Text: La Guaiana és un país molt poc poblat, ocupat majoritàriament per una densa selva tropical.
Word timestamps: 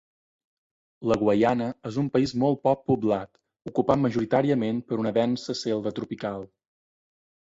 La 1.09 1.17
Guaiana 1.23 1.67
és 1.89 1.99
un 2.03 2.07
país 2.15 2.33
molt 2.43 2.61
poc 2.69 2.81
poblat, 2.93 3.31
ocupat 3.73 4.03
majoritàriament 4.07 4.81
per 4.89 4.99
una 5.05 5.13
densa 5.23 5.57
selva 5.65 5.95
tropical. 6.01 6.49